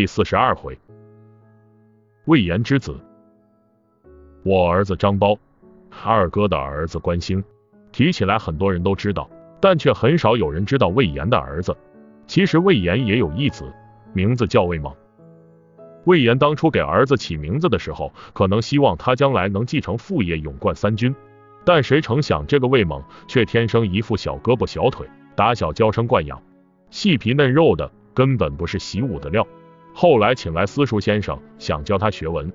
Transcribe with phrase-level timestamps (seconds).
[0.00, 0.78] 第四十二回，
[2.24, 2.98] 魏延之子，
[4.42, 5.38] 我儿子张苞，
[6.02, 7.44] 二哥的儿子关兴。
[7.92, 9.28] 提起来，很多人都知道，
[9.60, 11.76] 但却很少有人知道魏延的儿子。
[12.26, 13.70] 其实魏延也有一子，
[14.14, 14.90] 名字叫魏猛。
[16.04, 21.14] 魏延当初给儿子起名字的时候，可能希望他将来能继承父业，勇冠三军。
[21.66, 26.42] 但谁成想，这个魏猛却天生一副小胳膊小腿，打小娇生惯养，
[26.88, 29.46] 细皮嫩肉的，根本不是习武的料。
[29.92, 32.50] 后来请来私塾先生，想教他学文，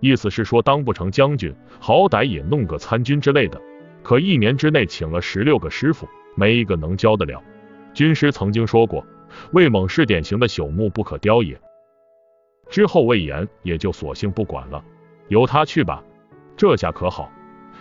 [0.00, 3.60] 意思是说当不成将军，好歹也弄个参军之类的。
[4.02, 7.42] 可一年之内请了十六个师傅，没一个能教得了。
[7.94, 9.04] 军师曾经说过，
[9.52, 11.58] 魏猛是典型的朽木不可雕也。
[12.68, 14.82] 之后魏延也就索性不管了，
[15.28, 16.02] 由他去吧。
[16.56, 17.30] 这下可好，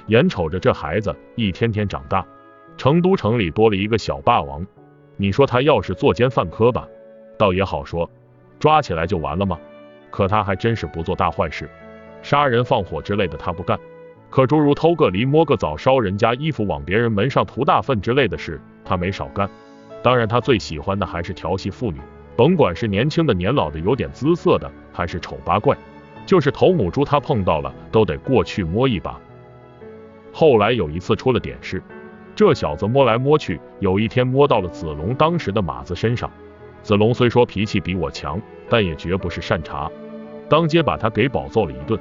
[0.07, 2.25] 眼瞅着这孩子一天天长大，
[2.77, 4.65] 成都城里多了一个小霸王。
[5.17, 6.87] 你说他要是作奸犯科吧，
[7.37, 8.09] 倒也好说。
[8.59, 9.57] 抓起来就完了吗？
[10.11, 11.69] 可他还真是不做大坏事，
[12.21, 13.79] 杀人放火之类的他不干。
[14.29, 19.49] 可诸如偷个梨、摸个枣、烧人家衣服、往别人门上涂大粪之类的事，他没少干。
[20.03, 21.99] 当然，他最喜欢的还是调戏妇女，
[22.35, 25.75] 甭管是年轻的、年老的、有点姿色的，还是丑八怪，
[26.25, 29.19] 就是头母猪，他碰到了都得过去摸一把。
[30.31, 31.81] 后来有一次出了点事，
[32.35, 36.29] 这小子摸来摸去，有一天摸到了子龙当时的马子身上。
[36.81, 39.89] 子龙虽说脾气比我强，但也绝不是善茬，
[40.49, 41.99] 当街把他给饱揍了一顿。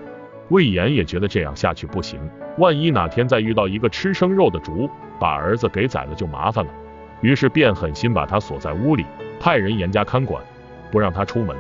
[0.49, 2.19] 魏延也觉得这样下去不行，
[2.57, 4.89] 万一哪天再遇到一个吃生肉的主，
[5.21, 6.71] 把儿子给宰了就麻烦了。
[7.21, 9.05] 于是便狠心把他锁在屋里，
[9.39, 10.43] 派人严加看管，
[10.91, 11.55] 不让他出门。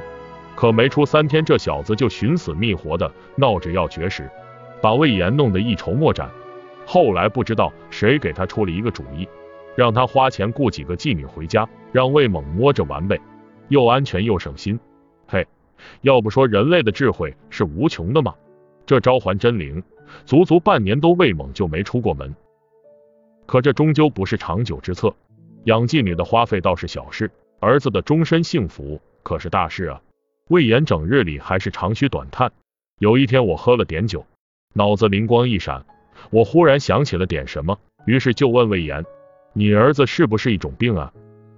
[0.54, 4.30] 可没出三天，这小子就寻死觅活的闹着要绝食，
[4.80, 6.30] 把魏延弄得一筹莫展。
[6.86, 9.28] 后来不知道谁给他出了一个主意。
[9.78, 13.20] 让他花钱雇几个妓女回家，让魏猛摸着玩呗，
[13.68, 14.76] 又安全又省心。
[15.28, 15.46] 嘿，
[16.00, 18.34] 要不说人类的智慧是无穷的吗？
[18.86, 19.80] 这招还真灵，
[20.24, 22.34] 足足半年多魏猛就没出过门。
[23.46, 25.14] 可这终究不是长久之策，
[25.62, 30.02] 养妓女的花费倒是小事，儿子的终身幸福可是大事啊。
[30.48, 32.50] 魏延整日里还是长吁短叹。
[32.98, 34.26] 有一天我喝了点酒，
[34.74, 35.86] 脑子灵光一闪，
[36.30, 39.04] 我忽然想起了点什么，于是就问魏延。
[39.58, 41.12] 你儿子是不是一种病啊？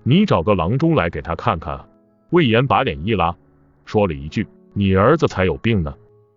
[0.05, 1.87] 你找个郎中来给他看看。
[2.31, 3.37] 魏延把脸一拉，
[3.85, 5.95] 说了一句：“你儿子才有病呢。”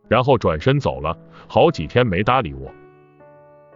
[0.10, 2.70] 然后转身走了，好几天没搭理我。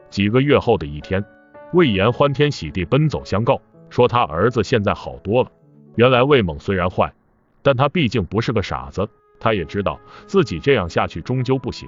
[0.09, 1.23] 几个月后的一天，
[1.71, 5.49] 魏延欢天喜地奔走相告，说他儿子现在好多了。
[5.95, 7.13] 原来魏猛虽然坏，
[7.61, 9.07] 但他毕竟不是个傻子，
[9.39, 11.87] 他也知道自己这样下去终究不行，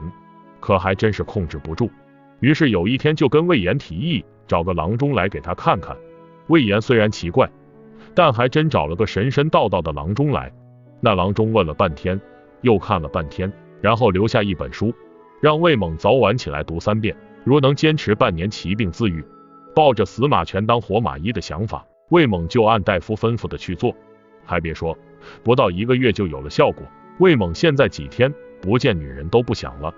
[0.62, 1.92] 可还真是控制不住。
[2.40, 4.24] 于是有一天就跟魏延提议。
[4.48, 5.96] 找个郎中来给他看看。
[6.48, 7.48] 魏延虽然奇怪，
[8.16, 10.52] 但还真找了个神神道道的郎中来。
[11.00, 12.20] 那郎中问了半天，
[12.62, 14.92] 又看了半天，然后留下一本书，
[15.40, 17.16] 让魏猛早晚起来读三遍。
[17.44, 19.24] 如能坚持半年，其病自愈。
[19.76, 23.96] 抱着死马全当活马医的想法，魏猛就按大夫吩咐的去做。
[24.44, 24.98] 还别说，
[25.44, 26.84] 不到一个月就有了效果。
[27.20, 29.94] 魏猛现在几天不见女人都不想了。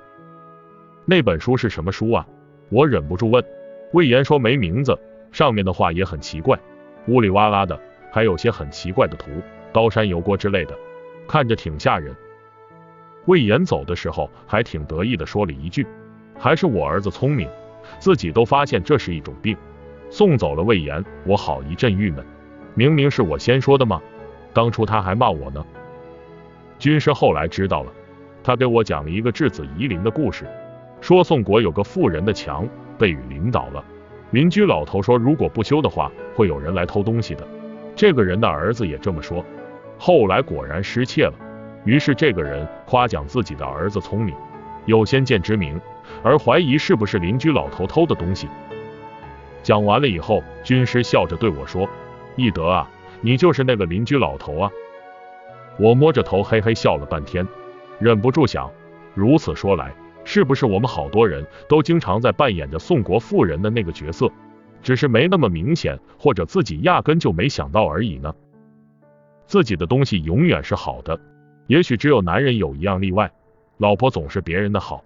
[1.11, 2.25] 那本书是什么书啊？
[2.69, 3.43] 我忍不住问。
[3.91, 4.97] 魏延说没名字，
[5.29, 6.57] 上面的话也很奇怪，
[7.05, 7.77] 呜里哇啦的，
[8.13, 9.29] 还有些很奇怪的图，
[9.73, 10.73] 刀山油锅之类的，
[11.27, 12.15] 看着挺吓人。
[13.25, 15.85] 魏延走的时候还挺得意的说了一句，
[16.39, 17.45] 还是我儿子聪明，
[17.99, 19.57] 自己都发现这是一种病。
[20.09, 22.25] 送走了魏延，我好一阵郁闷，
[22.73, 24.01] 明明是我先说的吗？
[24.53, 25.61] 当初他还骂我呢。
[26.79, 27.91] 军师后来知道了，
[28.41, 30.45] 他给我讲了一个质子夷陵的故事，
[31.01, 32.65] 说宋国有个富人的墙。
[32.97, 33.83] 被雨淋倒了，
[34.29, 37.47] 邻居老头说，如果不修的话，会有人来偷东西的。
[37.95, 39.43] 这个人的儿子也这么说，
[39.97, 41.33] 后来果然失窃了。
[41.83, 44.35] 于是这个人夸奖自己的儿子聪明，
[44.85, 45.81] 有先见之明，
[46.21, 48.47] 而怀疑是不是邻居老头偷的东西。
[49.63, 51.89] 讲完了以后，军师笑着对我说
[52.37, 52.87] ：“易德啊，
[53.21, 54.69] 你就是那个邻居老头啊。”
[55.79, 57.47] 我摸着头嘿嘿笑了半天，
[57.97, 58.69] 忍不住想，
[59.15, 59.91] 如此说来。
[60.23, 64.31] 是不是我们好多人都经常在扮演着宋国妇人的那个角色，
[64.81, 68.33] 只是没那么明显，或者自己压根就没想到而已呢？
[69.45, 71.19] 自己的东西永远是好的，
[71.67, 73.31] 也许只有男人有一样例外，
[73.77, 75.03] 老婆总是别人的好。